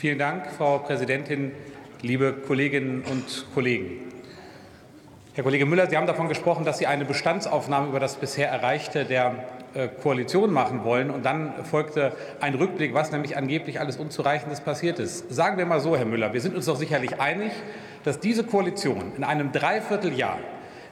Vielen 0.00 0.18
Dank, 0.18 0.46
Frau 0.56 0.78
Präsidentin, 0.78 1.52
liebe 2.00 2.32
Kolleginnen 2.32 3.02
und 3.02 3.44
Kollegen. 3.52 4.10
Herr 5.34 5.44
Kollege 5.44 5.66
Müller, 5.66 5.90
Sie 5.90 5.96
haben 5.98 6.06
davon 6.06 6.26
gesprochen, 6.26 6.64
dass 6.64 6.78
Sie 6.78 6.86
eine 6.86 7.04
Bestandsaufnahme 7.04 7.88
über 7.88 8.00
das 8.00 8.16
bisher 8.16 8.48
Erreichte 8.48 9.04
der 9.04 9.44
äh, 9.74 9.88
Koalition 9.88 10.54
machen 10.54 10.84
wollen. 10.84 11.10
Und 11.10 11.26
dann 11.26 11.52
folgte 11.66 12.12
ein 12.40 12.54
Rückblick, 12.54 12.94
was 12.94 13.12
nämlich 13.12 13.36
angeblich 13.36 13.78
alles 13.78 13.98
Unzureichendes 13.98 14.62
passiert 14.62 14.98
ist. 14.98 15.30
Sagen 15.30 15.58
wir 15.58 15.66
mal 15.66 15.80
so, 15.80 15.94
Herr 15.94 16.06
Müller, 16.06 16.32
wir 16.32 16.40
sind 16.40 16.56
uns 16.56 16.64
doch 16.64 16.76
sicherlich 16.76 17.20
einig, 17.20 17.52
dass 18.02 18.20
diese 18.20 18.42
Koalition 18.44 19.12
in 19.18 19.22
einem 19.22 19.52
Dreivierteljahr 19.52 20.38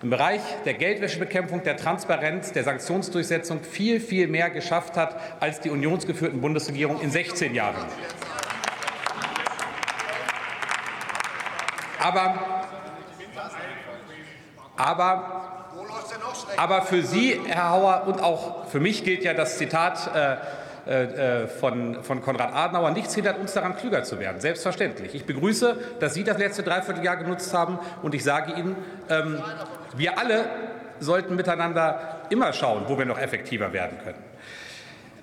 im 0.03 0.11
Bereich 0.11 0.43
der 0.67 0.75
Geldwäschebekämpfung, 0.75 1.63
der 1.63 1.79
Transparenz, 1.79 2.53
der 2.53 2.65
Sanktionsdurchsetzung 2.65 3.61
viel, 3.63 4.01
viel 4.01 4.29
mehr 4.29 4.51
geschafft 4.51 4.99
hat 4.99 5.19
als 5.41 5.61
die 5.61 5.71
unionsgeführten 5.71 6.43
Bundesregierung 6.43 7.01
in 7.01 7.11
16 7.11 7.55
Jahren. 7.55 7.87
Aber, 11.99 12.35
aber 14.77 15.39
aber 16.57 16.83
für 16.83 17.03
Sie, 17.03 17.41
Herr 17.47 17.71
Hauer, 17.71 18.05
und 18.07 18.23
auch 18.23 18.67
für 18.67 18.81
mich 18.81 19.05
gilt 19.05 19.25
ja 19.25 19.35
das 19.35 19.59
Zitat 19.59 20.11
äh, 20.15 20.37
äh, 20.89 21.49
von, 21.49 22.03
von 22.03 22.23
Konrad 22.23 22.55
Adenauer, 22.55 22.91
nichts 22.91 23.15
hindert 23.15 23.39
uns 23.39 23.53
daran, 23.53 23.77
klüger 23.77 24.05
zu 24.05 24.19
werden. 24.19 24.41
Selbstverständlich. 24.41 25.15
Ich 25.15 25.27
begrüße, 25.27 25.77
dass 26.01 26.15
Sie 26.15 26.25
das 26.25 26.39
letzte 26.39 26.63
Dreivierteljahr 26.63 27.17
genutzt 27.17 27.53
haben. 27.53 27.79
Und 28.03 28.15
ich 28.15 28.25
sage 28.25 28.53
Ihnen, 28.53 28.77
ähm, 29.11 29.43
wir 29.97 30.19
alle 30.19 30.47
sollten 31.01 31.37
miteinander 31.37 32.23
immer 32.31 32.53
schauen, 32.53 32.85
wo 32.87 32.99
wir 32.99 33.05
noch 33.05 33.19
effektiver 33.19 33.73
werden 33.73 33.99
können. 34.03 34.23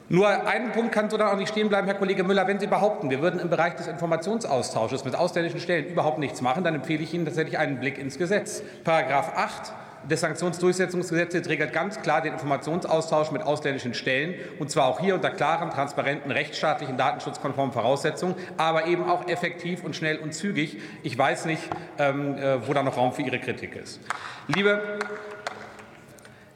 Nur 0.07 0.27
einen 0.27 0.71
Punkt 0.71 0.91
kann 0.91 1.09
so 1.09 1.17
dann 1.17 1.29
auch 1.29 1.37
nicht 1.37 1.49
stehen 1.49 1.67
bleiben, 1.67 1.87
Herr 1.87 1.95
Kollege 1.95 2.23
Müller. 2.23 2.45
Wenn 2.45 2.59
Sie 2.59 2.67
behaupten, 2.67 3.09
wir 3.09 3.21
würden 3.21 3.39
im 3.39 3.49
Bereich 3.49 3.75
des 3.75 3.87
Informationsaustausches 3.87 5.03
mit 5.03 5.15
ausländischen 5.15 5.59
Stellen 5.59 5.87
überhaupt 5.87 6.19
nichts 6.19 6.41
machen, 6.41 6.63
dann 6.63 6.75
empfehle 6.75 7.01
ich 7.01 7.13
Ihnen 7.15 7.25
tatsächlich 7.25 7.57
einen 7.57 7.79
Blick 7.79 7.97
ins 7.97 8.19
Gesetz. 8.19 8.61
Paragraph 8.83 9.31
8 9.35 9.73
des 10.07 10.21
Sanktionsdurchsetzungsgesetzes 10.21 11.49
regelt 11.49 11.73
ganz 11.73 11.99
klar 12.01 12.21
den 12.21 12.33
Informationsaustausch 12.33 13.31
mit 13.31 13.41
ausländischen 13.41 13.95
Stellen, 13.95 14.35
und 14.59 14.69
zwar 14.69 14.85
auch 14.85 14.99
hier 14.99 15.15
unter 15.15 15.31
klaren, 15.31 15.71
transparenten, 15.71 16.31
rechtsstaatlichen, 16.31 16.97
datenschutzkonformen 16.97 17.73
Voraussetzungen, 17.73 18.35
aber 18.57 18.85
eben 18.85 19.09
auch 19.09 19.27
effektiv 19.27 19.83
und 19.83 19.95
schnell 19.95 20.17
und 20.17 20.35
zügig. 20.35 20.77
Ich 21.01 21.17
weiß 21.17 21.45
nicht, 21.45 21.63
ähm, 21.97 22.37
äh, 22.37 22.67
wo 22.67 22.73
da 22.73 22.83
noch 22.83 22.97
Raum 22.97 23.11
für 23.11 23.23
Ihre 23.23 23.39
Kritik 23.39 23.75
ist. 23.75 23.99
Liebe 24.47 24.99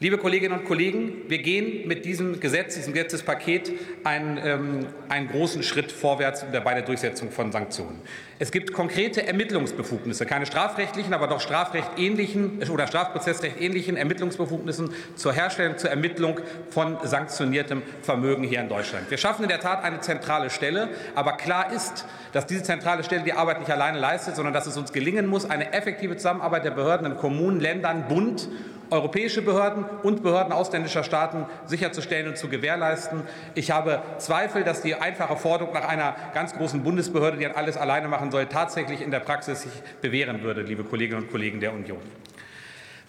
Liebe 0.02 0.18
Kolleginnen 0.18 0.58
und 0.58 0.64
Kollegen, 0.66 1.24
wir 1.28 1.40
gehen 1.40 1.86
mit 1.86 2.06
diesem 2.06 2.40
Gesetz, 2.40 2.76
diesem 2.76 2.94
Gesetzespaket 2.94 3.74
einen, 4.06 4.40
ähm, 4.42 4.88
einen 5.10 5.28
großen 5.28 5.62
Schritt 5.62 5.92
vorwärts 5.92 6.46
bei 6.64 6.74
der 6.74 6.84
Durchsetzung 6.84 7.32
von 7.32 7.52
Sanktionen. 7.52 8.00
Es 8.42 8.50
gibt 8.54 8.72
konkrete 8.72 9.28
Ermittlungsbefugnisse, 9.28 10.26
keine 10.26 10.46
strafrechtlichen, 10.46 11.14
aber 11.14 11.28
doch 11.28 11.42
strafrechtsähnlichen 11.42 12.64
oder 12.70 12.88
strafprozessrechtsähnlichen 12.88 13.98
Ermittlungsbefugnissen 13.98 14.92
zur 15.18 15.34
Herstellung, 15.34 15.78
zur 15.78 15.90
Ermittlung 15.90 16.40
von 16.70 16.96
sanktioniertem 17.04 17.82
Vermögen 18.02 18.46
hier 18.46 18.62
in 18.62 18.70
Deutschland. 18.70 19.12
Wir 19.12 19.18
schaffen 19.18 19.44
in 19.44 19.50
der 19.50 19.60
Tat 19.60 19.84
eine 19.84 20.00
zentrale 20.00 20.50
Stelle, 20.50 20.88
aber 21.14 21.34
klar 21.34 21.74
ist, 21.74 22.06
dass 22.32 22.46
diese 22.46 22.64
zentrale 22.64 23.04
Stelle 23.04 23.24
die 23.24 23.34
Arbeit 23.34 23.60
nicht 23.60 23.72
alleine 23.72 24.00
leistet, 24.00 24.38
sondern 24.38 24.54
dass 24.54 24.66
es 24.66 24.78
uns 24.78 24.94
gelingen 24.94 25.28
muss, 25.28 25.44
eine 25.50 25.74
effektive 25.74 26.16
Zusammenarbeit 26.16 26.64
der 26.64 26.72
Behörden 26.72 27.06
in 27.06 27.18
Kommunen, 27.18 27.60
Ländern, 27.60 28.08
Bund 28.08 28.48
europäische 28.92 29.42
Behörden 29.42 29.86
und 30.04 30.24
Behörden 30.24 30.54
ausländischer 30.54 31.04
Staaten 31.04 31.46
sicherzustellen 31.66 32.28
und 32.28 32.38
zu 32.38 32.50
gewährleisten. 32.50 33.24
Ich 33.56 33.72
habe 33.72 34.02
Zweifel, 34.18 34.64
dass 34.64 34.82
die 34.82 34.96
einfache 34.96 35.38
Forderung 35.38 35.74
nach 35.74 35.88
einer 35.88 36.16
ganz 36.34 36.54
großen 36.54 36.84
Bundesbehörde, 36.84 37.38
die 37.38 37.48
alles 37.48 37.78
alleine 37.78 38.08
machen 38.08 38.32
soll, 38.32 38.46
tatsächlich 38.48 39.02
in 39.02 39.12
der 39.12 39.20
Praxis 39.20 39.62
sich 39.62 39.72
bewähren 40.02 40.44
würde, 40.44 40.62
liebe 40.62 40.84
Kolleginnen 40.84 41.24
und 41.24 41.32
Kollegen 41.32 41.60
der 41.60 41.74
Union. 41.74 42.02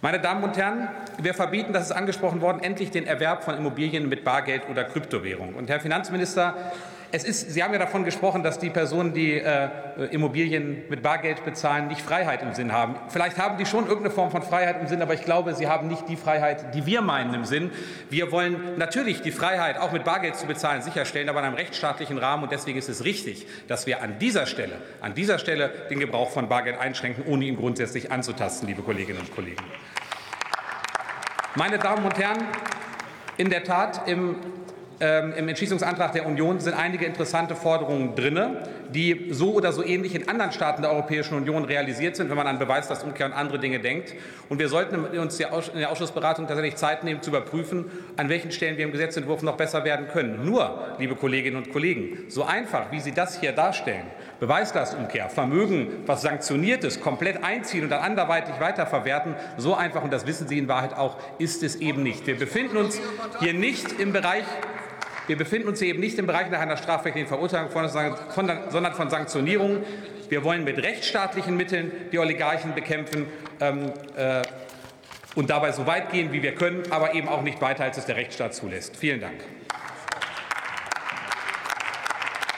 Meine 0.03 0.19
Damen 0.19 0.43
und 0.43 0.57
Herren, 0.57 0.89
wir 1.19 1.35
verbieten, 1.35 1.75
das 1.75 1.85
ist 1.85 1.93
angesprochen 1.93 2.41
worden, 2.41 2.63
endlich 2.63 2.91
den 2.91 3.07
Erwerb 3.07 3.45
von 3.45 3.55
Immobilien 3.55 4.09
mit 4.09 4.25
Bargeld 4.25 4.63
oder 4.71 4.85
Kryptowährung. 4.85 5.55
Und 5.55 5.69
Herr 5.69 5.79
Finanzminister, 5.79 6.55
es 7.13 7.25
ist, 7.25 7.51
Sie 7.53 7.63
haben 7.63 7.73
ja 7.73 7.79
davon 7.79 8.05
gesprochen, 8.05 8.43
dass 8.43 8.59
die 8.59 8.71
Personen, 8.71 9.13
die 9.13 9.33
äh, 9.33 9.69
Immobilien 10.11 10.85
mit 10.89 11.03
Bargeld 11.03 11.45
bezahlen, 11.45 11.89
nicht 11.89 12.01
Freiheit 12.01 12.43
im 12.43 12.55
Sinn 12.55 12.73
haben. 12.73 12.97
Vielleicht 13.09 13.39
haben 13.39 13.59
die 13.59 13.67
schon 13.67 13.87
irgendeine 13.87 14.11
Form 14.11 14.31
von 14.31 14.43
Freiheit 14.43 14.81
im 14.81 14.87
Sinn, 14.87 15.03
aber 15.03 15.15
ich 15.15 15.25
glaube, 15.25 15.55
sie 15.55 15.67
haben 15.67 15.89
nicht 15.89 16.09
die 16.09 16.17
Freiheit, 16.17 16.75
die 16.75 16.87
wir 16.87 17.03
meinen 17.03 17.35
im 17.35 17.45
Sinn. 17.45 17.71
Wir 18.11 18.31
wollen 18.31 18.77
natürlich 18.79 19.23
die 19.23 19.33
Freiheit, 19.33 19.79
auch 19.79 19.93
mit 19.93 20.05
Bargeld 20.05 20.37
zu 20.37 20.47
bezahlen, 20.47 20.83
sicherstellen, 20.83 21.29
aber 21.29 21.41
in 21.41 21.47
einem 21.47 21.57
rechtsstaatlichen 21.57 22.19
Rahmen. 22.19 22.45
Und 22.45 22.53
deswegen 22.53 22.79
ist 22.79 22.89
es 22.89 23.05
richtig, 23.05 23.47
dass 23.67 23.87
wir 23.87 24.03
an 24.03 24.19
dieser 24.19 24.47
Stelle, 24.47 24.77
an 25.01 25.15
dieser 25.15 25.39
Stelle 25.39 25.71
den 25.91 25.99
Gebrauch 25.99 26.31
von 26.31 26.49
Bargeld 26.49 26.79
einschränken, 26.79 27.25
ohne 27.27 27.45
ihn 27.45 27.57
grundsätzlich 27.57 28.13
anzutasten, 28.13 28.69
liebe 28.69 28.83
Kolleginnen 28.83 29.21
und 29.21 29.35
Kollegen. 29.35 29.65
Meine 31.57 31.79
Damen 31.79 32.05
und 32.05 32.17
Herren, 32.17 32.47
in 33.37 33.51
der 33.51 33.65
Tat, 33.65 34.07
im 34.07 34.37
ähm, 35.01 35.33
Im 35.33 35.49
Entschließungsantrag 35.49 36.13
der 36.13 36.27
Union 36.27 36.61
sind 36.61 36.75
einige 36.75 37.07
interessante 37.07 37.57
Forderungen 37.57 38.15
drin, 38.15 38.57
die 38.91 39.29
so 39.31 39.55
oder 39.55 39.73
so 39.73 39.83
ähnlich 39.83 40.15
in 40.15 40.29
anderen 40.29 40.53
Staaten 40.53 40.83
der 40.83 40.93
Europäischen 40.93 41.35
Union 41.35 41.65
realisiert 41.65 42.17
sind, 42.17 42.29
wenn 42.29 42.37
man 42.37 42.47
an 42.47 42.59
Beweislastumkehr 42.59 43.25
und 43.25 43.33
andere 43.33 43.59
Dinge 43.59 43.81
denkt. 43.81 44.15
Und 44.51 44.59
wir 44.59 44.69
sollten 44.69 44.97
uns 45.19 45.41
in 45.41 45.79
der 45.79 45.91
Ausschussberatung 45.91 46.47
tatsächlich 46.47 46.77
Zeit 46.77 47.03
nehmen, 47.03 47.23
zu 47.23 47.31
überprüfen, 47.31 47.87
an 48.19 48.29
welchen 48.29 48.53
Stellen 48.53 48.77
wir 48.77 48.85
im 48.85 48.93
Gesetzentwurf 48.93 49.43
noch 49.43 49.57
besser 49.57 49.85
werden 49.85 50.09
können. 50.09 50.45
Nur, 50.45 50.97
liebe 50.99 51.17
Kolleginnen 51.17 51.57
und 51.57 51.73
Kollegen, 51.73 52.25
so 52.29 52.45
einfach, 52.45 52.93
wie 52.93 53.01
Sie 53.01 53.13
das 53.13 53.41
hier 53.41 53.53
darstellen, 53.53 54.05
Beweislastumkehr, 54.39 55.31
Vermögen, 55.31 56.03
was 56.05 56.21
sanktioniert 56.23 56.85
ist, 56.85 57.01
komplett 57.01 57.43
einziehen 57.43 57.85
und 57.85 57.91
dann 57.91 58.03
anderweitig 58.03 58.61
weiterverwerten, 58.61 59.35
so 59.57 59.75
einfach, 59.75 60.03
und 60.03 60.13
das 60.13 60.27
wissen 60.27 60.47
Sie 60.47 60.59
in 60.59 60.69
Wahrheit 60.69 60.95
auch, 60.95 61.17
ist 61.39 61.63
es 61.63 61.77
eben 61.77 62.03
nicht. 62.03 62.27
Wir 62.27 62.37
befinden 62.37 62.77
uns 62.77 63.01
hier 63.41 63.55
nicht 63.55 63.99
im 63.99 64.13
Bereich 64.13 64.45
wir 65.31 65.37
befinden 65.37 65.69
uns 65.69 65.81
eben 65.81 66.01
nicht 66.01 66.19
im 66.19 66.27
Bereich 66.27 66.51
nach 66.51 66.59
einer 66.59 66.77
strafrechtlichen 66.77 67.29
Verurteilung, 67.29 67.71
sondern 67.71 68.95
von 68.95 69.11
Sanktionierungen. 69.11 69.85
Wir 70.29 70.43
wollen 70.43 70.65
mit 70.65 70.83
rechtsstaatlichen 70.83 71.57
Mitteln 71.57 71.93
die 72.11 72.19
Oligarchen 72.19 72.75
bekämpfen 72.75 73.27
ähm, 73.61 73.93
äh, 74.17 74.43
und 75.37 75.49
dabei 75.49 75.71
so 75.71 75.87
weit 75.87 76.11
gehen, 76.11 76.33
wie 76.33 76.43
wir 76.43 76.57
können, 76.57 76.83
aber 76.91 77.15
eben 77.15 77.29
auch 77.29 77.43
nicht 77.43 77.61
weiter, 77.61 77.85
als 77.85 77.97
es 77.97 78.07
der 78.07 78.17
Rechtsstaat 78.17 78.55
zulässt. 78.55 78.97
Vielen 78.97 79.21
Dank. 79.21 79.37